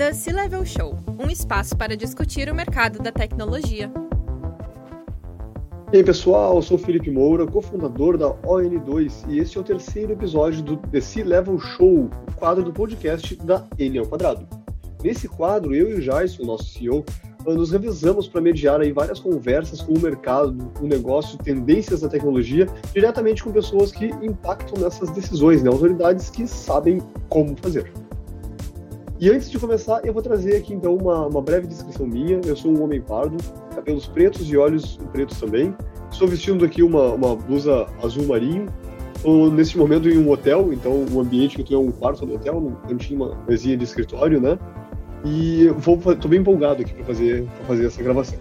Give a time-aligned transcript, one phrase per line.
[0.00, 3.92] The C-Level Show um espaço para discutir o mercado da tecnologia.
[5.92, 10.14] E aí pessoal, eu sou Felipe Moura, cofundador da ON2 e este é o terceiro
[10.14, 14.48] episódio do The C-Level Show, o quadro do podcast da N ao quadrado.
[15.04, 17.04] Nesse quadro, eu e o Jason, nosso CEO,
[17.44, 22.66] nos revisamos para mediar aí várias conversas com o mercado, o negócio, tendências da tecnologia,
[22.94, 25.68] diretamente com pessoas que impactam nessas decisões, né?
[25.68, 27.92] autoridades que sabem como fazer.
[29.20, 32.40] E antes de começar, eu vou trazer aqui então uma, uma breve descrição minha.
[32.42, 33.36] Eu sou um homem pardo,
[33.74, 35.74] cabelos pretos e olhos pretos também.
[36.10, 38.64] Estou vestindo aqui uma, uma blusa azul marinho.
[39.14, 42.24] Estou nesse momento em um hotel, então o ambiente que eu tenho é um quarto
[42.24, 44.58] do hotel, um cantinho, uma mesinha de escritório, né?
[45.22, 48.38] E estou bem empolgado aqui para fazer, fazer essa gravação.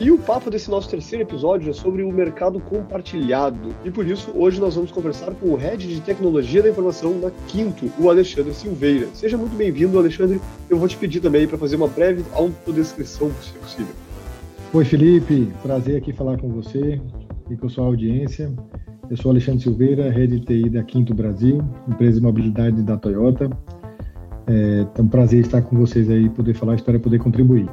[0.00, 3.74] E o papo desse nosso terceiro episódio é sobre o mercado compartilhado.
[3.84, 7.32] E por isso, hoje nós vamos conversar com o Head de Tecnologia da Informação da
[7.48, 9.08] Quinto, o Alexandre Silveira.
[9.12, 10.40] Seja muito bem-vindo, Alexandre.
[10.70, 13.92] Eu vou te pedir também para fazer uma breve autodescrição, se possível.
[14.72, 15.52] Oi, Felipe.
[15.64, 17.00] Prazer aqui falar com você
[17.50, 18.52] e com sua audiência.
[19.10, 23.50] Eu sou Alexandre Silveira, Head de TI da Quinto Brasil, empresa de mobilidade da Toyota.
[24.46, 27.68] É, é um prazer estar com vocês aí, poder falar a história, poder contribuir.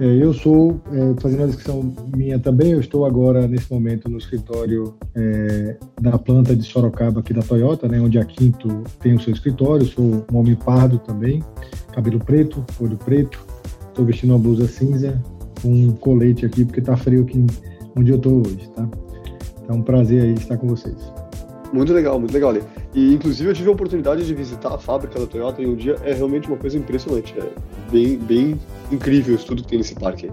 [0.00, 4.16] É, eu sou, é, fazendo a descrição minha também, eu estou agora, nesse momento, no
[4.16, 9.20] escritório é, da planta de Sorocaba aqui da Toyota, né, onde a Quinto tem o
[9.20, 9.84] seu escritório.
[9.84, 11.44] Sou um homem pardo também,
[11.92, 13.44] cabelo preto, olho preto.
[13.88, 15.22] Estou vestindo uma blusa cinza,
[15.62, 17.44] um colete aqui, porque está frio aqui
[17.94, 18.88] onde eu estou hoje, tá?
[19.62, 20.96] Então, um prazer aí estar com vocês.
[21.74, 22.54] Muito legal, muito legal.
[22.94, 25.96] E, inclusive, eu tive a oportunidade de visitar a fábrica da Toyota e um dia
[26.02, 27.34] é realmente uma coisa impressionante.
[27.38, 27.52] É
[27.92, 28.58] bem, bem
[28.92, 30.30] incrível isso tudo que tem nesse parque.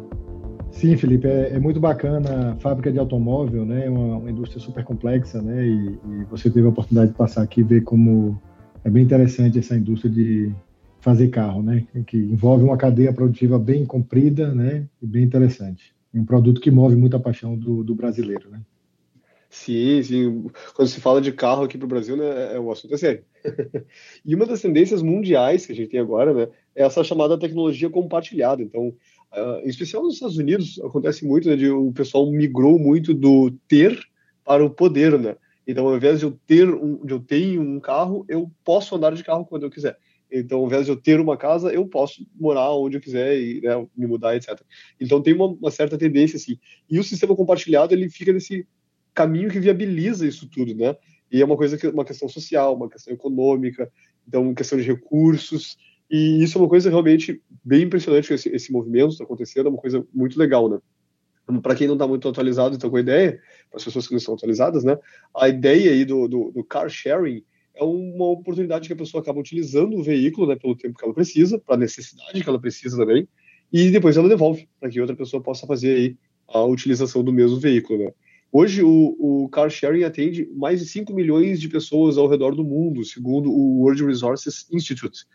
[0.72, 3.86] Sim, Felipe, é, é, muito bacana a fábrica de automóvel, né?
[3.86, 5.66] É uma, uma indústria super complexa, né?
[5.66, 8.40] E, e, você teve a oportunidade de passar aqui e ver como
[8.84, 10.54] é bem interessante essa indústria de
[11.00, 11.84] fazer carro, né?
[12.06, 14.86] Que envolve uma cadeia produtiva bem comprida, né?
[15.02, 15.96] E bem interessante.
[16.14, 18.60] Um produto que move muita paixão do, do brasileiro, né?
[19.58, 20.46] Sim, sim.
[20.76, 22.98] Quando se fala de carro aqui para o Brasil, né, é, é, o assunto é
[22.98, 23.24] sério.
[24.24, 27.90] e uma das tendências mundiais que a gente tem agora, né, é essa chamada tecnologia
[27.90, 28.62] compartilhada.
[28.62, 33.14] Então, uh, em especial nos Estados Unidos, acontece muito, né, de o pessoal migrou muito
[33.14, 34.00] do ter
[34.46, 35.36] para o poder, né?
[35.66, 39.14] Então, ao invés de eu ter um, de eu ter um carro, eu posso andar
[39.14, 39.98] de carro quando eu quiser.
[40.32, 43.62] Então, ao invés de eu ter uma casa, eu posso morar onde eu quiser e
[43.62, 44.62] né, me mudar, etc.
[45.00, 46.58] Então, tem uma, uma, certa tendência assim.
[46.90, 48.66] E o sistema compartilhado ele fica nesse
[49.18, 50.96] caminho que viabiliza isso tudo, né?
[51.32, 53.92] E é uma coisa que uma questão social, uma questão econômica,
[54.28, 55.76] então uma questão de recursos.
[56.10, 59.80] E isso é uma coisa realmente bem impressionante esse, esse movimento está acontecendo, é uma
[59.80, 60.78] coisa muito legal, né?
[61.64, 64.20] Para quem não está muito atualizado, então com a ideia, para as pessoas que não
[64.20, 64.96] estão atualizadas, né?
[65.36, 69.40] A ideia aí do, do, do car sharing é uma oportunidade que a pessoa acaba
[69.40, 72.98] utilizando o veículo, né, pelo tempo que ela precisa, para a necessidade que ela precisa
[72.98, 73.28] também,
[73.72, 76.18] e depois ela devolve para que outra pessoa possa fazer aí
[76.48, 78.12] a utilização do mesmo veículo, né?
[78.52, 82.64] Hoje, o, o car sharing atende mais de 5 milhões de pessoas ao redor do
[82.64, 85.26] mundo, segundo o World Resources Institute.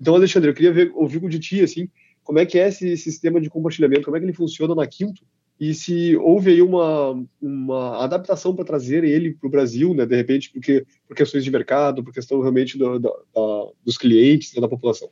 [0.00, 1.88] Então, Alexandre, eu queria ver, ouvir de ti, assim,
[2.22, 5.22] como é que é esse sistema de compartilhamento, como é que ele funciona na Quinto,
[5.60, 10.16] e se houve aí uma, uma adaptação para trazer ele para o Brasil, né, de
[10.16, 13.10] repente, porque, por questões de mercado, por questão realmente do, da,
[13.84, 15.08] dos clientes, né, da população.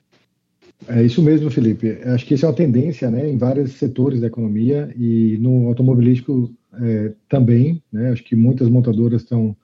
[0.88, 1.90] É isso mesmo, Felipe.
[2.06, 6.52] Acho que isso é uma tendência né, em vários setores da economia e no automobilístico
[6.80, 8.10] é, também, né?
[8.10, 9.56] Acho que muitas montadoras estão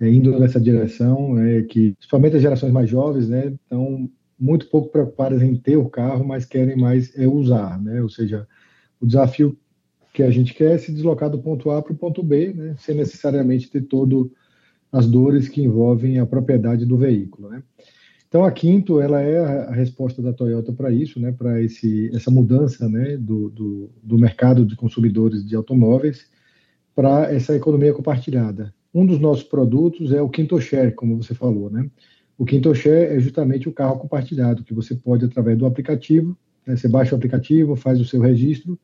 [0.00, 4.90] é, indo nessa direção, é, que principalmente as gerações mais jovens, né, estão muito pouco
[4.90, 8.02] preocupadas em ter o carro, mas querem mais é, usar, né?
[8.02, 8.46] Ou seja,
[9.00, 9.56] o desafio
[10.12, 12.76] que a gente quer é se deslocar do ponto A para o ponto B, né,
[12.78, 14.32] sem necessariamente ter todo
[14.92, 17.62] as dores que envolvem a propriedade do veículo, né?
[18.28, 22.30] Então a Quinto ela é a resposta da Toyota para isso, né, para esse essa
[22.30, 26.28] mudança, né, do, do, do mercado de consumidores de automóveis
[26.94, 28.72] para essa economia compartilhada.
[28.94, 31.88] Um dos nossos produtos é o Quinto Share, como você falou, né?
[32.38, 36.36] O Quinto Share é justamente o carro compartilhado, que você pode, através do aplicativo,
[36.66, 38.78] né, você baixa o aplicativo, faz o seu registro,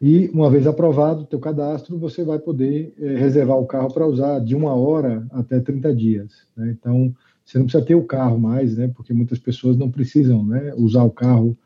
[0.00, 4.06] e uma vez aprovado o teu cadastro, você vai poder é, reservar o carro para
[4.06, 6.46] usar de uma hora até 30 dias.
[6.56, 6.70] Né?
[6.78, 7.12] Então,
[7.44, 8.88] você não precisa ter o carro mais, né?
[8.94, 11.56] Porque muitas pessoas não precisam né, usar o carro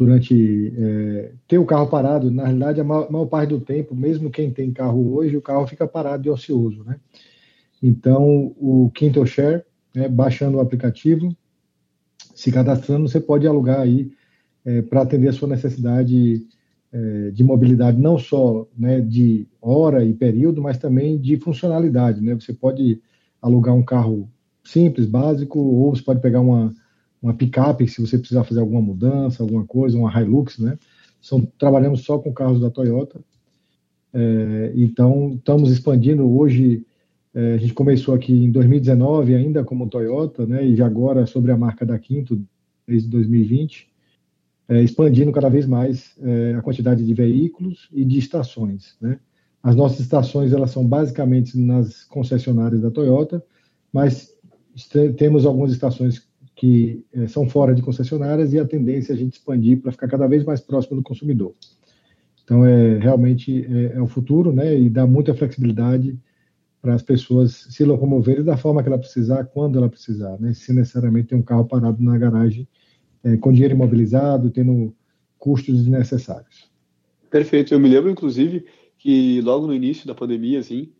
[0.00, 4.30] durante é, ter o carro parado, na realidade, a maior, maior, parte do tempo, mesmo
[4.30, 6.98] quem tem carro hoje, o carro fica parado e ocioso, né?
[7.82, 9.62] Então, o Quinto Share,
[9.94, 11.36] né, baixando o aplicativo,
[12.34, 14.10] se cadastrando, você pode alugar aí
[14.64, 16.46] é, para atender a sua necessidade
[16.90, 22.34] é, de mobilidade, não só né, de hora e período, mas também de funcionalidade, né?
[22.34, 23.02] Você pode
[23.42, 24.30] alugar um carro
[24.64, 26.74] simples, básico, ou você pode pegar uma
[27.22, 30.78] uma picape, se você precisar fazer alguma mudança, alguma coisa, uma Hilux, né?
[31.20, 33.20] São, trabalhamos só com carros da Toyota.
[34.12, 36.28] É, então, estamos expandindo.
[36.28, 36.84] Hoje,
[37.34, 40.66] é, a gente começou aqui em 2019, ainda como Toyota, né?
[40.66, 42.42] E agora sobre a marca da Quinto,
[42.86, 43.88] desde 2020,
[44.68, 49.20] é, expandindo cada vez mais é, a quantidade de veículos e de estações, né?
[49.62, 53.44] As nossas estações, elas são basicamente nas concessionárias da Toyota,
[53.92, 54.32] mas
[55.18, 56.29] temos algumas estações
[56.60, 60.08] que é, são fora de concessionárias e a tendência é a gente expandir para ficar
[60.08, 61.54] cada vez mais próximo do consumidor.
[62.44, 64.78] Então, é realmente é, é o futuro, né?
[64.78, 66.18] E dá muita flexibilidade
[66.82, 70.52] para as pessoas se locomoverem da forma que ela precisar, quando ela precisar, né?
[70.52, 72.68] Se necessariamente ter um carro parado na garagem
[73.24, 74.94] é, com dinheiro imobilizado, tendo
[75.38, 76.70] custos desnecessários.
[77.30, 77.72] Perfeito.
[77.72, 78.66] Eu me lembro, inclusive,
[78.98, 80.92] que logo no início da pandemia, assim,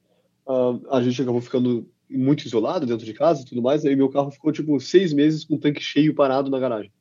[0.90, 4.30] a gente acabou ficando muito isolado dentro de casa e tudo mais, aí meu carro
[4.30, 6.92] ficou, tipo, seis meses com o tanque cheio parado na garagem.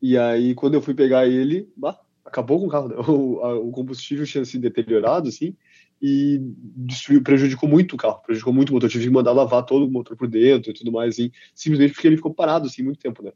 [0.00, 3.70] E aí, quando eu fui pegar ele, bah, acabou com o carro, o, a, o,
[3.70, 5.56] combustível tinha se deteriorado, assim,
[6.00, 6.38] e
[6.76, 9.86] destruiu, prejudicou muito o carro, prejudicou muito o motor, eu tive que mandar lavar todo
[9.86, 12.98] o motor por dentro e tudo mais, assim, simplesmente porque ele ficou parado, assim, muito
[12.98, 13.32] tempo, né?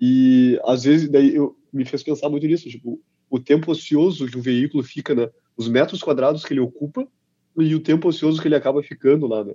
[0.00, 4.38] E, às vezes, daí eu, me fez pensar muito nisso, tipo, o tempo ocioso que
[4.38, 5.28] o veículo fica, né?
[5.56, 7.06] Os metros quadrados que ele ocupa
[7.58, 9.54] e o tempo ocioso que ele acaba ficando lá, né?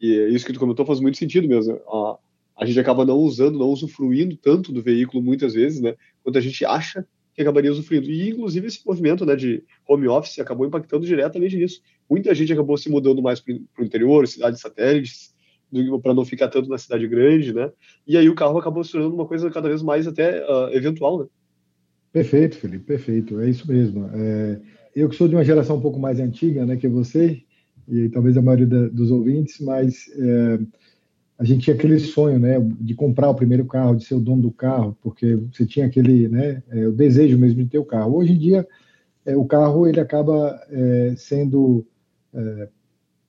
[0.00, 1.80] E isso que tu comentou faz muito sentido mesmo.
[1.88, 2.18] A,
[2.58, 5.94] a gente acaba não usando, não usufruindo tanto do veículo muitas vezes, né?
[6.22, 8.10] Quanto a gente acha que acabaria usufruindo.
[8.10, 11.82] E, inclusive, esse movimento né, de home office acabou impactando diretamente nisso.
[12.08, 15.34] Muita gente acabou se mudando mais para o interior, cidades satélites,
[16.02, 17.70] para não ficar tanto na cidade grande, né?
[18.06, 21.20] E aí o carro acabou se tornando uma coisa cada vez mais até uh, eventual,
[21.20, 21.26] né?
[22.10, 23.38] Perfeito, Felipe, perfeito.
[23.40, 24.08] É isso mesmo.
[24.14, 24.58] É,
[24.94, 27.42] eu que sou de uma geração um pouco mais antiga, né, que você,
[27.88, 30.58] e talvez a maioria da, dos ouvintes, mas é,
[31.38, 34.42] a gente tinha aquele sonho, né, de comprar o primeiro carro, de ser o dono
[34.42, 38.16] do carro, porque você tinha aquele, né, é, o desejo mesmo de ter o carro.
[38.16, 38.66] Hoje em dia,
[39.24, 41.86] é, o carro ele acaba é, sendo
[42.32, 42.68] é,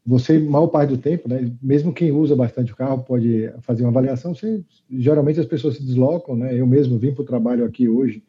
[0.05, 3.89] você maior parte do tempo, né, mesmo quem usa bastante o carro pode fazer uma
[3.89, 4.33] avaliação.
[4.33, 6.57] Você, geralmente as pessoas se deslocam, né?
[6.57, 8.23] Eu mesmo vim para o trabalho aqui hoje.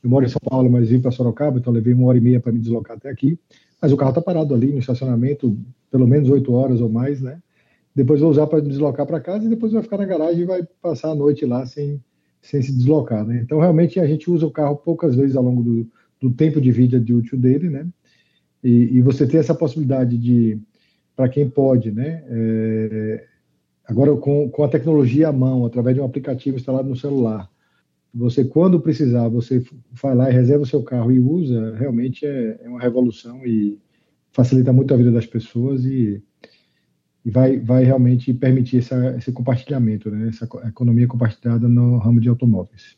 [0.00, 2.38] Eu moro em São Paulo, mas vim para Sorocaba, então levei uma hora e meia
[2.38, 3.36] para me deslocar até aqui.
[3.84, 5.54] Mas o carro está parado ali no estacionamento,
[5.90, 7.38] pelo menos oito horas ou mais, né?
[7.94, 10.62] depois vou usar para deslocar para casa e depois vai ficar na garagem e vai
[10.80, 12.02] passar a noite lá sem,
[12.40, 13.40] sem se deslocar, né?
[13.44, 15.86] Então, realmente, a gente usa o carro poucas vezes ao longo do,
[16.18, 17.86] do tempo de vida de útil dele, né?
[18.62, 20.58] E, e você ter essa possibilidade de,
[21.14, 22.24] para quem pode, né?
[22.26, 23.24] É,
[23.86, 27.50] agora, com, com a tecnologia à mão, através de um aplicativo instalado no celular,
[28.14, 32.60] você, quando precisar, você vai lá e reserva o seu carro e usa, realmente é,
[32.62, 33.78] é uma revolução e
[34.30, 36.22] facilita muito a vida das pessoas e
[37.24, 40.28] e vai, vai realmente permitir essa, esse compartilhamento, né?
[40.28, 42.96] essa economia compartilhada no ramo de automóveis.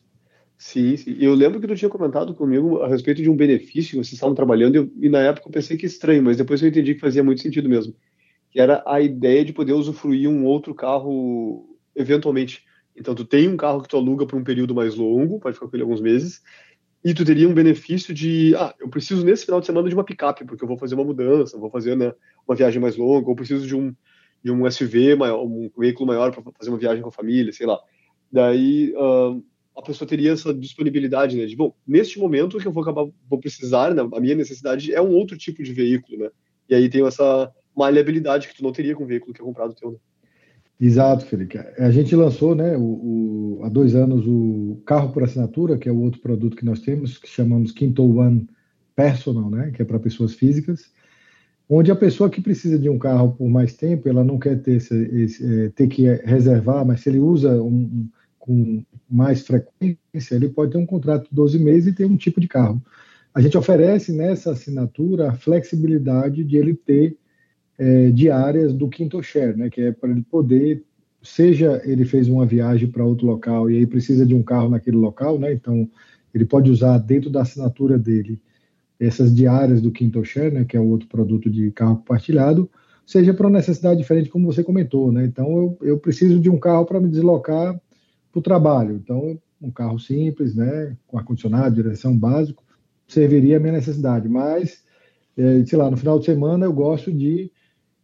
[0.57, 1.15] Sim, sim.
[1.19, 4.35] Eu lembro que tu tinha comentado comigo a respeito de um benefício que vocês estavam
[4.35, 6.99] trabalhando e, eu, e na época eu pensei que estranho, mas depois eu entendi que
[6.99, 7.95] fazia muito sentido mesmo,
[8.49, 12.65] que era a ideia de poder usufruir um outro carro eventualmente.
[12.97, 15.67] Então tu tem um carro que tu aluga por um período mais longo, pode ficar
[15.67, 16.41] com ele alguns meses,
[17.03, 20.03] e tu teria um benefício de, ah, eu preciso nesse final de semana de uma
[20.03, 22.13] picape, porque eu vou fazer uma mudança, vou fazer né,
[22.47, 23.93] uma viagem mais longa, ou preciso de um
[24.43, 27.65] de um SUV maior, um veículo maior para fazer uma viagem com a família, sei
[27.65, 27.79] lá.
[28.31, 29.43] Daí uh,
[29.75, 31.45] a pessoa teria essa disponibilidade, né?
[31.45, 34.07] De bom, neste momento o que eu vou acabar vou precisar, né?
[34.13, 36.29] A minha necessidade é um outro tipo de veículo, né?
[36.69, 39.73] E aí tem essa maleabilidade que tu não teria com o veículo que é comprado
[39.73, 39.91] teu.
[39.91, 39.97] Né?
[40.79, 41.57] Exato, Felipe.
[41.57, 45.91] A gente lançou, né, o, o, há dois anos o carro por assinatura, que é
[45.91, 48.47] o outro produto que nós temos, que chamamos Quinto One
[48.95, 50.91] Personal, né, que é para pessoas físicas
[51.69, 54.75] onde a pessoa que precisa de um carro por mais tempo, ela não quer ter,
[54.77, 58.07] esse, esse, é, ter que reservar, mas se ele usa um,
[58.39, 59.97] com mais frequência,
[60.31, 62.81] ele pode ter um contrato de 12 meses e ter um tipo de carro.
[63.33, 67.17] A gente oferece nessa assinatura a flexibilidade de ele ter
[67.77, 70.83] é, diárias do quinto share, né, que é para ele poder,
[71.21, 74.97] seja ele fez uma viagem para outro local e aí precisa de um carro naquele
[74.97, 75.89] local, né, então
[76.33, 78.39] ele pode usar dentro da assinatura dele
[78.99, 82.69] essas diárias do Quinto Share, né, que é o outro produto de carro compartilhado,
[83.05, 85.11] seja para uma necessidade diferente, como você comentou.
[85.11, 85.25] Né?
[85.25, 87.79] Então, eu, eu preciso de um carro para me deslocar
[88.31, 88.95] para o trabalho.
[88.95, 92.63] Então, um carro simples, né, com ar-condicionado, direção básico,
[93.07, 94.27] serviria a minha necessidade.
[94.27, 94.83] Mas,
[95.37, 97.51] é, sei lá, no final de semana eu gosto de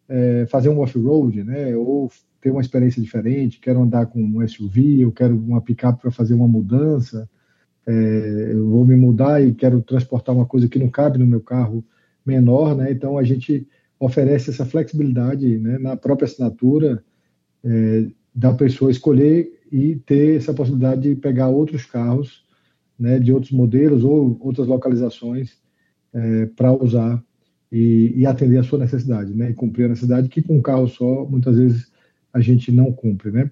[0.07, 5.01] é, fazer um off-road, né, ou ter uma experiência diferente, quero andar com um SUV,
[5.01, 7.29] eu quero uma picape para fazer uma mudança,
[7.85, 11.41] é, eu vou me mudar e quero transportar uma coisa que não cabe no meu
[11.41, 11.83] carro
[12.25, 12.91] menor, né?
[12.91, 13.67] Então a gente
[13.99, 17.03] oferece essa flexibilidade né, na própria assinatura
[17.63, 22.43] é, da pessoa escolher e ter essa possibilidade de pegar outros carros,
[22.99, 25.57] né, de outros modelos ou outras localizações
[26.13, 27.23] é, para usar
[27.73, 30.87] e, e, atender a sua necessidade, né, e cumprir a necessidade que com um carro
[30.87, 31.91] só muitas vezes
[32.31, 33.49] a gente não cumpre, né.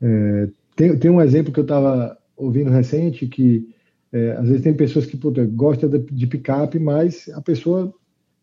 [0.00, 3.68] É, tem, tem um exemplo que eu estava ouvindo recente que
[4.10, 7.94] é, às vezes tem pessoas que puta, gostam de, de picape, mas a pessoa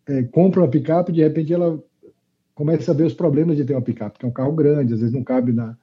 [0.07, 1.83] é, compra uma picape e de repente ela
[2.53, 4.99] começa a ver os problemas de ter uma picape, que é um carro grande, às
[4.99, 5.75] vezes não cabe na,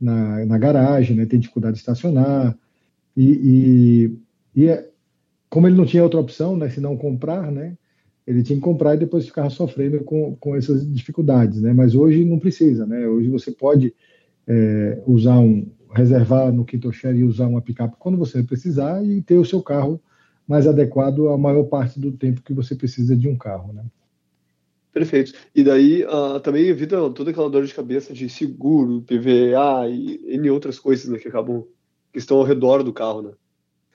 [0.00, 2.56] na, na garagem, né, tem dificuldade de estacionar.
[3.14, 3.30] E,
[4.54, 4.88] e, e é,
[5.50, 7.76] como ele não tinha outra opção, né, se não comprar, né,
[8.30, 11.72] ele tinha que comprar e depois ficava sofrendo com, com essas dificuldades, né?
[11.72, 13.08] Mas hoje não precisa, né?
[13.08, 13.92] Hoje você pode
[14.46, 19.20] é, usar um, reservar no quinto share e usar uma picape quando você precisar e
[19.20, 20.00] ter o seu carro
[20.46, 23.84] mais adequado a maior parte do tempo que você precisa de um carro, né?
[24.92, 25.32] Perfeito.
[25.52, 30.50] E daí uh, também evita toda aquela dor de cabeça de seguro, PVA e N
[30.50, 31.64] outras coisas né, que acabam
[32.12, 33.32] que estão ao redor do carro, né?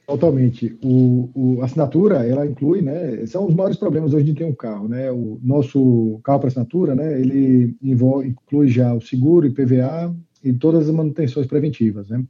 [0.08, 0.78] Totalmente.
[0.84, 3.26] O, o, a assinatura, ela inclui, né?
[3.26, 5.12] São os maiores problemas hoje de ter um carro, né?
[5.12, 7.20] O nosso carro para assinatura, né?
[7.20, 12.08] Ele envolve, inclui já o seguro, IPVA, e todas as manutenções preventivas.
[12.08, 12.24] Né?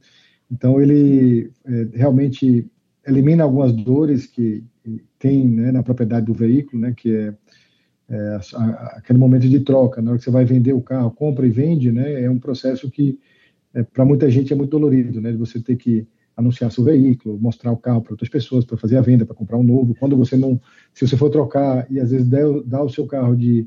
[0.50, 2.66] Então, ele é, realmente
[3.06, 4.64] elimina algumas dores que,
[5.18, 7.34] tem né, na propriedade do veículo, né, que é,
[8.08, 11.46] é a, aquele momento de troca, na hora que você vai vender o carro, compra
[11.46, 13.18] e vende, né, é um processo que,
[13.74, 16.06] é, para muita gente, é muito dolorido, né, de você ter que
[16.36, 19.56] anunciar seu veículo, mostrar o carro para outras pessoas, para fazer a venda, para comprar
[19.56, 19.94] um novo.
[19.98, 20.60] Quando você não,
[20.92, 23.66] se você for trocar e às vezes dá o seu carro de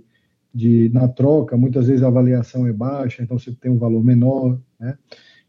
[0.53, 4.59] de na troca, muitas vezes a avaliação é baixa, então você tem um valor menor,
[4.79, 4.97] né?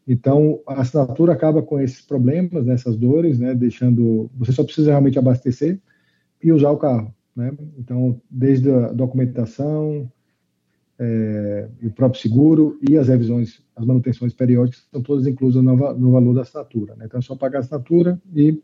[0.06, 4.90] Então, a assinatura acaba com esses problemas, nessas né, dores, né, deixando você só precisa
[4.90, 5.78] realmente abastecer
[6.42, 7.52] e usar o carro, né?
[7.78, 10.10] Então, desde a documentação,
[11.02, 16.12] é, o próprio seguro e as revisões, as manutenções periódicas estão todas inclusas no, no
[16.12, 17.06] valor da assinatura, né?
[17.06, 18.62] Então, é só pagar a assinatura e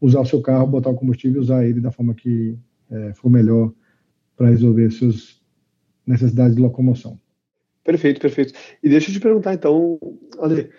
[0.00, 2.56] usar o seu carro, botar o combustível e usar ele da forma que
[2.88, 3.72] é, for melhor
[4.36, 5.42] para resolver seus
[6.06, 7.18] necessidade de locomoção.
[7.82, 8.52] Perfeito, perfeito.
[8.82, 9.98] E deixa eu te perguntar então,
[10.38, 10.70] Ale,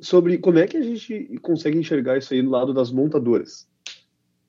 [0.00, 3.68] sobre como é que a gente consegue enxergar isso aí do lado das montadoras.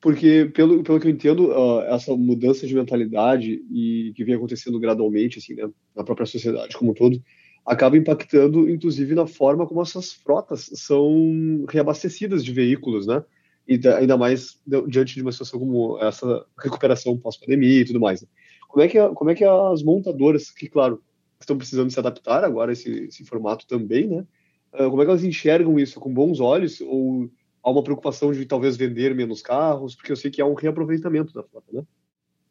[0.06, 4.80] Porque, pelo, pelo que eu entendo, uh, essa mudança de mentalidade e que vem acontecendo
[4.80, 7.20] gradualmente, assim, né, na própria sociedade como um todo,
[7.66, 13.24] acaba impactando, inclusive, na forma como essas frotas são reabastecidas de veículos, né?
[13.68, 18.22] E ainda mais diante de uma situação como essa recuperação pós-pandemia e tudo mais.
[18.22, 18.28] Né?
[18.68, 21.02] Como é que, como é que as montadoras, que claro,
[21.40, 24.24] estão precisando se adaptar agora a esse, esse formato também, né?
[24.72, 26.00] Uh, como é que elas enxergam isso?
[26.00, 26.80] Com bons olhos?
[26.80, 27.28] Ou
[27.66, 29.96] há uma preocupação de talvez vender menos carros?
[29.96, 31.84] Porque eu sei que há um reaproveitamento da frota, né?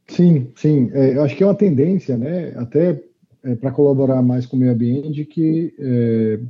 [0.09, 0.90] Sim, sim.
[0.92, 2.52] É, eu acho que é uma tendência, né?
[2.56, 3.00] Até
[3.44, 6.40] é, para colaborar mais com o meio ambiente, que é,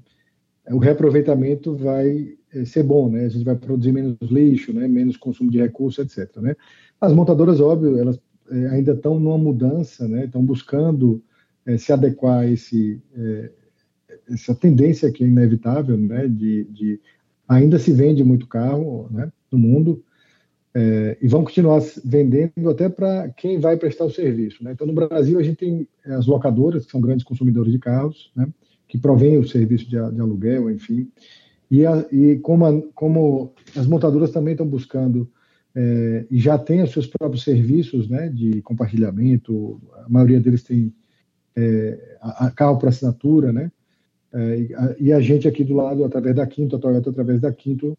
[0.73, 3.27] o reaproveitamento vai é, ser bom, né?
[3.27, 4.89] A gente vai produzir menos lixo, né?
[4.89, 6.35] Menos consumo de recursos, etc.
[6.39, 6.57] Né?
[6.99, 8.19] As montadoras, óbvio, elas
[8.51, 10.25] é, ainda estão numa mudança, né?
[10.25, 11.23] estão buscando
[11.67, 13.01] é, se adequar a esse,
[14.29, 16.27] essa tendência que é inevitável, né?
[16.29, 17.01] de, de
[17.49, 19.31] ainda se vende muito carro né?
[19.51, 20.03] no mundo,
[20.75, 24.65] é, e vão continuar vendendo até para quem vai prestar o serviço.
[24.65, 24.73] Né?
[24.73, 28.49] Então, no Brasil, a gente tem as locadoras, que são grandes consumidores de carros, né?
[28.89, 31.09] que provêm o serviço de, de aluguel, enfim.
[31.71, 35.31] E, a, e como, a, como, as montadoras também estão buscando
[35.75, 40.95] é, e já tem os seus próprios serviços né, de compartilhamento, a maioria deles tem
[41.57, 43.73] é, a, a carro para assinatura, né?
[44.35, 47.53] É, e, a, a, gente aqui do lado, através da Quinto, a Toyota através da
[47.53, 47.97] Quinto,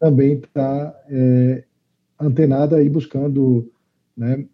[0.00, 1.64] também está é,
[2.18, 3.70] antenada e buscando
[4.16, 4.46] né,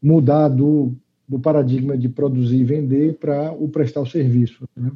[0.00, 0.94] mudar do,
[1.26, 4.68] do paradigma de produzir e vender para o prestar o serviço.
[4.76, 4.92] Né?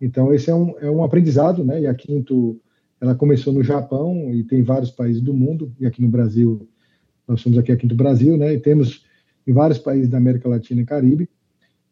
[0.00, 1.80] Então, esse é um, é um aprendizado, né?
[1.82, 2.60] E a Quinto
[3.00, 6.68] ela começou no Japão e tem vários países do mundo, e aqui no Brasil,
[7.26, 9.04] nós somos aqui, aqui do Brasil, né, e temos
[9.46, 11.28] em vários países da América Latina e Caribe,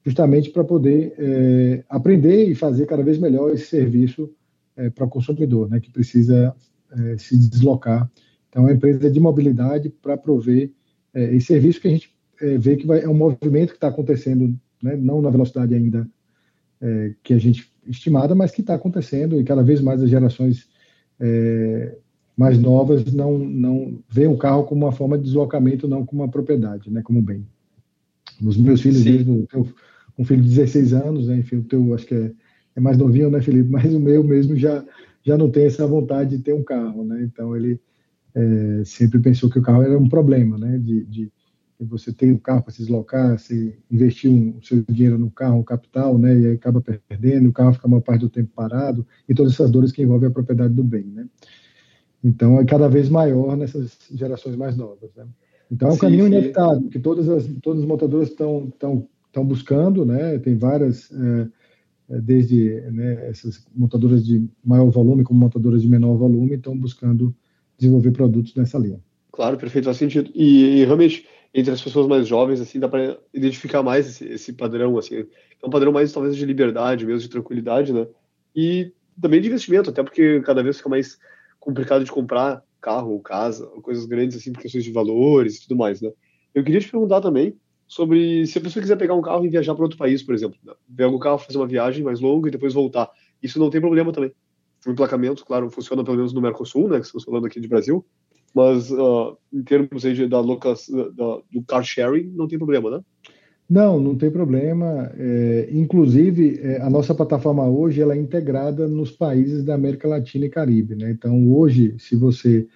[0.06, 4.30] justamente para poder é, aprender e fazer cada vez melhor esse serviço
[4.76, 6.54] é, para o consumidor, né, que precisa
[6.92, 8.08] é, se deslocar.
[8.48, 10.70] Então, é uma empresa de mobilidade para prover
[11.12, 13.88] é, esse serviço que a gente é, vê que vai, é um movimento que está
[13.88, 16.08] acontecendo, né, não na velocidade ainda
[16.80, 20.68] é, que a gente estimada, mas que está acontecendo e cada vez mais as gerações
[22.36, 26.28] mais novas não, não veem o carro como uma forma de deslocamento, não como uma
[26.28, 27.46] propriedade, né, como bem.
[28.44, 29.48] Os meus filhos, mesmo,
[30.18, 32.32] um filho de 16 anos, né, enfim, o teu acho que é,
[32.76, 33.70] é, mais novinho, né, Felipe?
[33.70, 34.84] Mas o meu mesmo já,
[35.22, 37.22] já não tem essa vontade de ter um carro, né?
[37.22, 37.80] Então ele
[38.34, 40.78] é, sempre pensou que o carro era um problema, né?
[40.78, 41.32] De, de,
[41.78, 45.64] você tem um carro para se deslocar, você investir o seu dinheiro no carro, o
[45.64, 49.06] capital, né, e aí acaba perdendo, o carro fica a maior parte do tempo parado,
[49.28, 51.26] e todas essas dores que envolvem a propriedade do bem, né.
[52.24, 55.26] Então, é cada vez maior nessas gerações mais novas, né.
[55.70, 58.72] Então, é um sim, caminho inevitável, que todas as, todas as montadoras estão,
[59.36, 61.48] estão, buscando, né, tem várias, é,
[62.14, 67.34] é, desde né, essas montadoras de maior volume como montadoras de menor volume, estão buscando
[67.78, 69.00] desenvolver produtos nessa linha.
[69.30, 70.30] Claro, perfeito, faz sentido.
[70.34, 74.52] E, e realmente, entre as pessoas mais jovens, assim, dá para identificar mais esse, esse,
[74.52, 78.06] padrão, assim, é um padrão mais talvez de liberdade, mesmo de tranquilidade, né?
[78.54, 81.18] E também de investimento, até porque cada vez fica mais
[81.60, 85.76] complicado de comprar carro ou casa, coisas grandes assim, por questões de valores e tudo
[85.76, 86.10] mais, né?
[86.54, 87.54] Eu queria te perguntar também
[87.86, 90.58] sobre se a pessoa quiser pegar um carro e viajar para outro país, por exemplo,
[90.94, 93.10] pegar um carro, fazer uma viagem mais longa e depois voltar.
[93.42, 94.32] Isso não tem problema também.
[94.86, 98.04] O emplacamento, claro, funciona pelo menos no Mercosul, né, que estamos falando aqui de Brasil,
[98.54, 103.00] mas uh, em termos aí da, locas, da, do car sharing, não tem problema, né?
[103.68, 105.10] Não, não tem problema.
[105.18, 110.46] É, inclusive, é, a nossa plataforma hoje ela é integrada nos países da América Latina
[110.46, 110.94] e Caribe.
[110.94, 111.10] Né?
[111.10, 112.68] Então, hoje, se você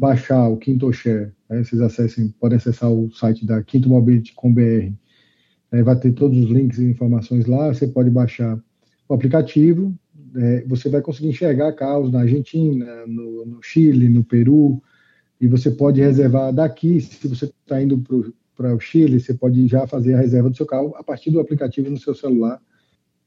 [0.00, 4.52] baixar o Quinto Share, né, vocês acessem, podem acessar o site da Quinto Mobility com
[4.52, 4.92] BR,
[5.70, 7.68] né, vai ter todos os links e informações lá.
[7.68, 8.58] Você pode baixar
[9.06, 9.94] o aplicativo,
[10.34, 14.82] é, você vai conseguir enxergar carros na Argentina, no, no Chile, no Peru,
[15.38, 18.02] e você pode reservar daqui, se você está indo
[18.56, 21.40] para o Chile, você pode já fazer a reserva do seu carro a partir do
[21.40, 22.58] aplicativo no seu celular.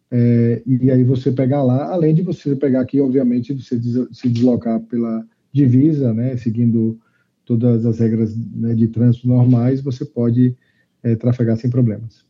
[0.10, 3.80] É, e aí você pegar lá, além de você pegar aqui, obviamente, você
[4.12, 7.00] se deslocar pela divisa, né, seguindo
[7.46, 10.56] todas as regras né, de trânsito normais, você pode
[11.04, 12.26] é, trafegar sem problemas.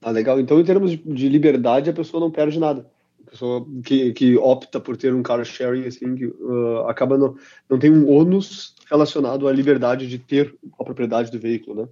[0.00, 0.40] Ah, legal.
[0.40, 2.86] Então, em termos de liberdade, a pessoa não perde nada
[3.32, 7.34] pessoa que, que opta por ter um car sharing assim que, uh, acaba não,
[7.68, 11.88] não tem um ônus relacionado à liberdade de ter a propriedade do veículo, né?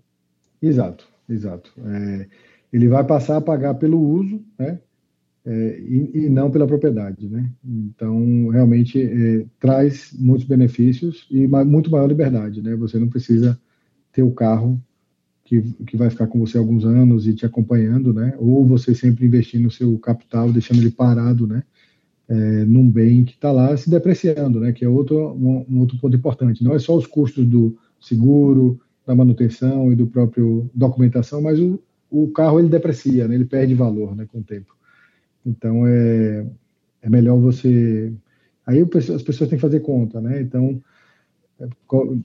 [0.63, 1.73] Exato, exato.
[1.79, 2.27] É,
[2.71, 4.79] ele vai passar a pagar pelo uso, né?
[5.45, 7.51] É, e, e, não pela propriedade, né?
[7.65, 12.77] Então, realmente é, traz muitos benefícios e muito maior liberdade, né?
[12.77, 13.59] Você não precisa
[14.13, 14.81] ter o carro
[15.51, 18.37] que, que vai ficar com você alguns anos e te acompanhando, né?
[18.39, 21.65] Ou você sempre investindo no seu capital, deixando ele parado, né?
[22.29, 24.73] É, num bem que está lá se depreciando, né?
[24.73, 26.63] Que é outro, um, um, outro ponto importante.
[26.63, 31.83] Não é só os custos do seguro, da manutenção e do próprio documentação, mas o,
[32.09, 33.35] o carro ele deprecia, né?
[33.35, 34.27] Ele perde valor, né?
[34.31, 34.80] Com o tempo.
[35.45, 36.47] Então é,
[37.03, 38.13] é melhor você.
[38.67, 40.41] Aí as pessoas têm que fazer conta, né?
[40.41, 40.83] Então
[41.61, 41.67] é,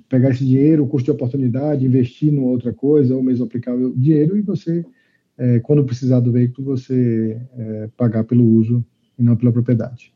[0.10, 3.93] pegar esse dinheiro, o custo de oportunidade, investir em outra coisa, ou mesmo aplicar o
[3.95, 4.86] dinheiro e você,
[5.38, 8.86] é, quando precisar do veículo, você é, pagar pelo uso
[9.17, 10.13] e não pela propriedade.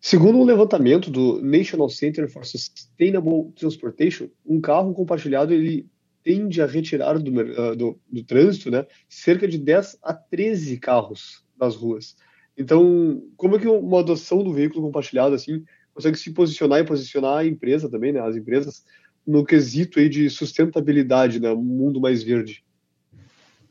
[0.00, 5.86] Segundo um levantamento do National Center for Sustainable Transportation, um carro compartilhado ele
[6.24, 11.44] tende a retirar do, ah, do, do trânsito né, cerca de 10 a 13 carros
[11.56, 12.16] das ruas.
[12.62, 17.38] Então, como é que uma adoção do veículo compartilhado assim consegue se posicionar e posicionar
[17.38, 18.84] a empresa também, né, as empresas,
[19.26, 22.64] no quesito aí de sustentabilidade, né, um mundo mais verde.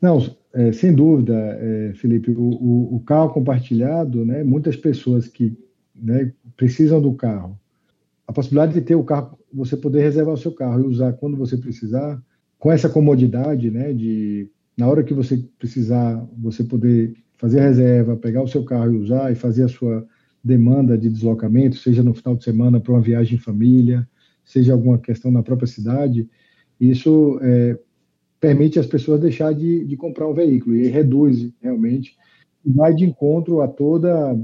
[0.00, 5.56] Não, é, sem dúvida, é, Felipe, o, o, o, carro compartilhado, né, muitas pessoas que
[5.94, 7.58] né, precisam do carro,
[8.26, 11.36] a possibilidade de ter o carro, você poder reservar o seu carro e usar quando
[11.36, 12.22] você precisar,
[12.58, 18.16] com essa comodidade, né, de na hora que você precisar, você poder fazer a reserva,
[18.16, 20.06] pegar o seu carro e usar e fazer a sua
[20.44, 24.08] demanda de deslocamento, seja no final de semana para uma viagem em família,
[24.44, 26.30] seja alguma questão na própria cidade,
[26.80, 27.76] isso é,
[28.38, 32.16] permite as pessoas deixar de, de, comprar um veículo e reduz realmente,
[32.64, 34.38] vai de encontro a toda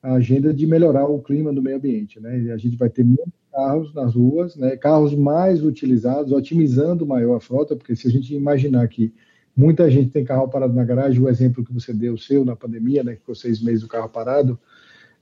[0.00, 2.52] a agenda de melhorar o clima do meio ambiente, né?
[2.52, 4.76] A gente vai ter muitos carros nas ruas, né?
[4.76, 9.12] Carros mais utilizados, otimizando maior a frota, porque se a gente imaginar que
[9.56, 13.02] muita gente tem carro parado na garagem, o exemplo que você deu seu na pandemia,
[13.02, 13.14] né?
[13.14, 14.58] Que ficou seis meses o carro parado,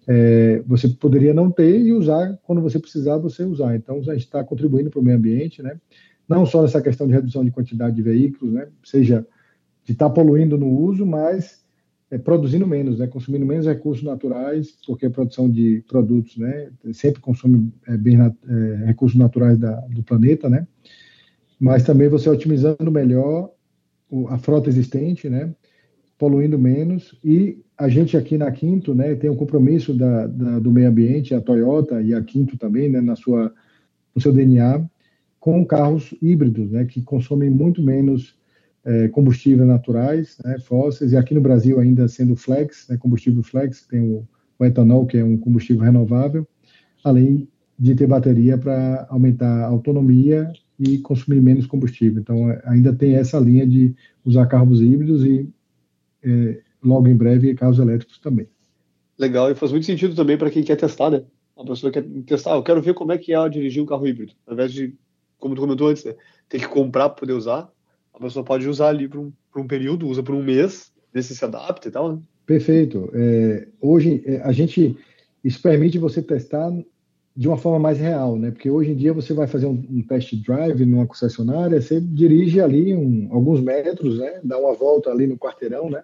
[0.06, 3.76] é, você poderia não ter e usar quando você precisar, você usar.
[3.76, 5.78] Então, a gente está contribuindo para o meio ambiente, né?
[6.28, 8.66] Não só nessa questão de redução de quantidade de veículos, né?
[8.82, 9.26] Seja
[9.84, 11.62] de estar tá poluindo no uso, mas
[12.10, 13.06] é, produzindo menos, né?
[13.06, 16.70] Consumindo menos recursos naturais, porque a produção de produtos, né?
[16.92, 20.66] Sempre consome é, bem é, recursos naturais da, do planeta, né?
[21.58, 23.53] Mas também você otimizando melhor
[24.28, 25.54] a frota existente, né?
[26.18, 30.70] Poluindo menos e a gente aqui na Quinto, né, tem um compromisso da, da, do
[30.70, 33.52] meio ambiente, a Toyota e a Quinto também, né, na sua,
[34.14, 34.84] no seu DNA,
[35.40, 38.36] com carros híbridos, né, que consomem muito menos
[38.84, 43.86] é, combustíveis naturais, né, fósseis, e aqui no Brasil ainda sendo flex, né, combustível flex,
[43.86, 44.26] tem o,
[44.58, 46.46] o etanol, que é um combustível renovável,
[47.02, 52.20] além de ter bateria para aumentar a autonomia e consumir menos combustível.
[52.20, 55.48] Então, é, ainda tem essa linha de usar carros híbridos e
[56.22, 58.48] é, logo em breve carros elétricos também.
[59.18, 61.22] Legal, e faz muito sentido também para quem quer testar, né?
[61.56, 64.32] A pessoa quer testar, eu quero ver como é que é dirigir um carro híbrido,
[64.46, 64.92] ao invés de,
[65.38, 66.14] como tu comentou antes, né?
[66.48, 67.70] ter que comprar para poder usar,
[68.12, 71.22] a pessoa pode usar ali por um, por um período, usa por um mês, ver
[71.22, 72.22] se se adapta e tal, né?
[72.44, 73.10] Perfeito.
[73.14, 74.96] É, hoje, é, a gente,
[75.42, 76.70] isso permite você testar
[77.36, 78.50] de uma forma mais real, né?
[78.52, 82.60] Porque hoje em dia você vai fazer um, um test drive numa concessionária, você dirige
[82.60, 84.40] ali um, alguns metros, né?
[84.44, 86.02] Dá uma volta ali no quarteirão, né?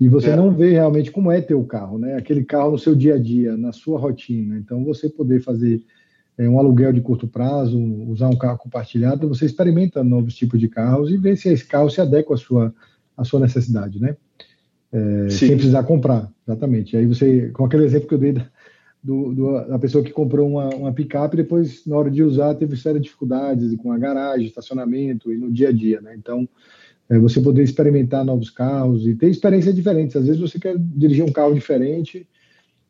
[0.00, 0.36] E você é.
[0.36, 2.16] não vê realmente como é ter o carro, né?
[2.16, 4.56] Aquele carro no seu dia a dia, na sua rotina.
[4.56, 5.82] Então, você poder fazer
[6.38, 10.68] é, um aluguel de curto prazo, usar um carro compartilhado, você experimenta novos tipos de
[10.68, 12.74] carros e vê se esse carro se adequa à sua,
[13.16, 14.16] à sua necessidade, né?
[14.92, 16.96] É, sem precisar comprar, exatamente.
[16.96, 18.46] Aí você, com aquele exemplo que eu dei da,
[19.06, 22.56] do, do, da pessoa que comprou uma, uma picape e depois, na hora de usar,
[22.56, 26.16] teve sérias dificuldades com a garagem, estacionamento e no dia a dia, né?
[26.18, 26.48] Então,
[27.08, 30.16] é, você poder experimentar novos carros e ter experiências diferentes.
[30.16, 32.28] Às vezes você quer dirigir um carro diferente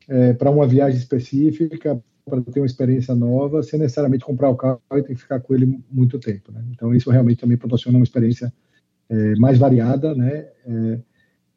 [0.09, 4.81] é, para uma viagem específica, para ter uma experiência nova, sem necessariamente comprar o carro
[4.92, 6.50] e ter que ficar com ele muito tempo.
[6.50, 6.64] Né?
[6.72, 8.50] Então isso realmente também proporciona uma experiência
[9.11, 10.46] é, mais variada, né?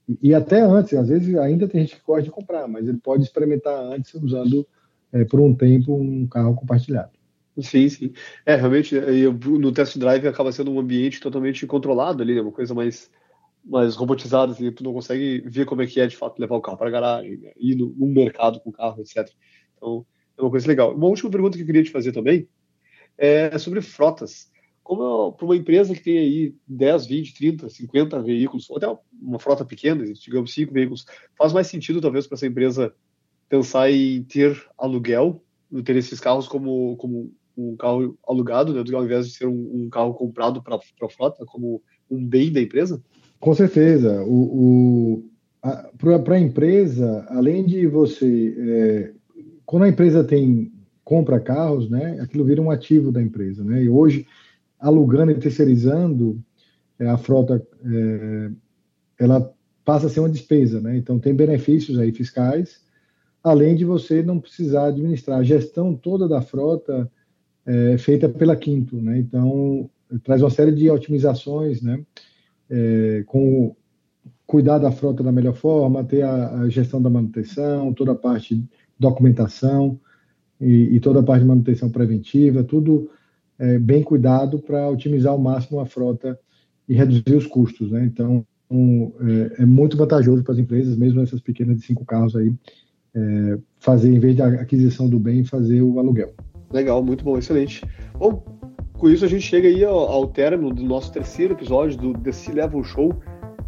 [0.10, 2.98] É, e até antes, às vezes ainda tem gente que gosta de comprar, mas ele
[2.98, 4.68] pode experimentar antes usando
[5.12, 7.12] é, por um tempo um carro compartilhado.
[7.62, 8.14] Sim, sim.
[8.46, 12.42] É, realmente, eu, no test drive acaba sendo um ambiente totalmente controlado ali, né?
[12.42, 13.12] Uma coisa mais,
[13.66, 16.62] mais robotizada, assim, tu não consegue ver como é que é de fato levar o
[16.62, 17.52] carro para garagem, né?
[17.58, 19.30] ir no, no, mercado com o carro, etc.
[19.76, 20.06] Então,
[20.38, 20.96] é uma coisa legal.
[20.96, 22.48] Uma última pergunta que eu queria te fazer também
[23.18, 24.49] é sobre frotas.
[24.90, 28.88] Como para uma empresa que tem aí 10, 20, 30, 50 veículos, ou até
[29.22, 31.06] uma frota pequena, digamos 5 veículos,
[31.38, 32.92] faz mais sentido talvez para essa empresa
[33.48, 35.44] pensar em ter aluguel,
[35.86, 39.90] ter esses carros como, como um carro alugado, né, ao invés de ser um, um
[39.92, 43.00] carro comprado para a frota, como um bem da empresa?
[43.40, 44.24] Com certeza.
[44.24, 45.30] O, o
[46.00, 48.56] para a empresa, além de você.
[48.58, 49.14] É,
[49.68, 50.72] quando a empresa tem
[51.04, 53.64] compra carros, né, aquilo vira um ativo da empresa.
[53.64, 54.26] Né, e hoje,
[54.80, 56.42] alugando e terceirizando,
[56.98, 58.52] é, a frota é,
[59.20, 60.80] ela passa a ser uma despesa.
[60.80, 62.82] Né, então, tem benefícios aí fiscais,
[63.44, 67.10] além de você não precisar administrar a gestão toda da frota
[67.66, 69.20] é, feita pela Quinto, né?
[69.20, 69.90] Então
[70.24, 72.04] traz uma série de otimizações, né?
[72.70, 73.76] É, com
[74.46, 78.56] cuidar da frota da melhor forma, ter a, a, gestão da manutenção, toda a parte
[78.56, 80.00] de documentação
[80.60, 83.12] e, e toda a parte de manutenção preventiva, tudo
[83.60, 86.40] é, bem cuidado para otimizar ao máximo a frota
[86.88, 88.06] e reduzir os custos, né?
[88.06, 92.36] Então um, é, é, muito vantajoso para as empresas, mesmo essas pequenas de cinco carros
[92.36, 92.54] aí,
[93.14, 96.34] é, fazer em vez da aquisição do bem, fazer o aluguel.
[96.72, 97.84] Legal, muito bom, excelente.
[98.18, 98.44] Bom,
[98.94, 102.32] com isso a gente chega aí ao, ao término do nosso terceiro episódio do The
[102.32, 103.20] C-Level Show,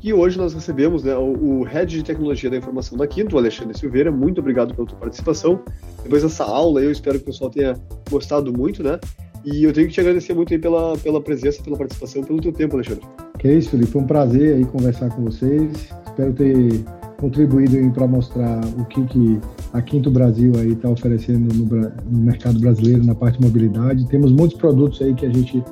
[0.04, 3.77] e hoje nós recebemos né, o, o Head de Tecnologia da Informação da Quinto, Alexandre
[3.77, 4.12] Silveira.
[4.12, 5.63] Muito obrigado pela tua participação.
[6.01, 7.75] Depois dessa aula, eu espero que o pessoal tenha
[8.10, 8.99] gostado muito, né?
[9.43, 12.54] E eu tenho que te agradecer muito aí pela, pela presença, pela participação, pelo teu
[12.54, 13.04] tempo, Alexandre.
[13.39, 13.91] Que é isso, Felipe.
[13.91, 15.89] Foi um prazer aí conversar com vocês.
[16.06, 16.84] Espero ter
[17.17, 19.39] contribuído para mostrar o que, que
[19.73, 24.08] a Quinto Brasil aí está oferecendo no, no, mercado brasileiro na parte de mobilidade.
[24.08, 25.63] Temos muitos produtos aí que a gente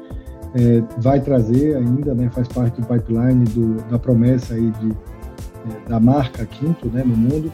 [0.55, 5.89] é, vai trazer ainda, né, faz parte do pipeline do, da promessa aí de, é,
[5.89, 7.51] da marca Quinto né, no mundo.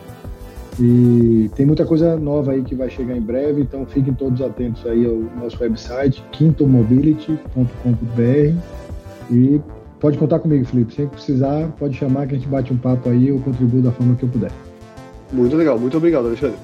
[0.80, 4.86] E tem muita coisa nova aí que vai chegar em breve, então fiquem todos atentos
[4.86, 8.54] aí ao nosso website, quintomobility.com.br
[9.32, 9.62] e
[10.06, 10.94] Pode contar comigo, Felipe.
[10.94, 14.16] Sempre precisar, pode chamar que a gente bate um papo aí, eu contribuo da forma
[14.16, 14.52] que eu puder.
[15.32, 16.58] Muito legal, muito obrigado, Alexandre.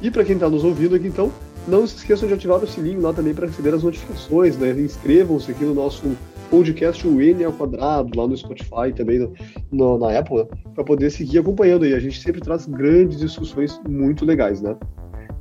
[0.00, 1.30] E para quem está nos ouvindo aqui, então,
[1.68, 4.70] não se esqueçam de ativar o sininho lá também para receber as notificações, né?
[4.80, 6.06] Inscrevam-se aqui no nosso
[6.50, 9.30] podcast o N ao quadrado, lá no Spotify também,
[9.70, 11.94] no, na Apple, para poder seguir acompanhando aí.
[11.94, 14.76] A gente sempre traz grandes discussões muito legais, né?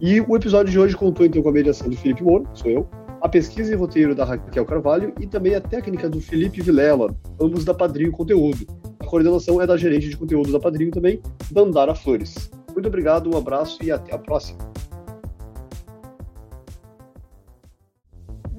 [0.01, 2.87] E o episódio de hoje contou então com a mediação do Felipe Moura, sou eu,
[3.21, 7.65] a pesquisa e roteiro da Raquel Carvalho e também a técnica do Felipe Vilela, ambos
[7.65, 8.67] da Padrinho Conteúdo.
[8.99, 12.51] A coordenação é da gerente de conteúdo da Padrinho também, Dandara Flores.
[12.73, 14.59] Muito obrigado, um abraço e até a próxima.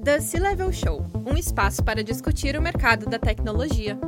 [0.07, 3.99] The C-Level Show um espaço para discutir o mercado da tecnologia.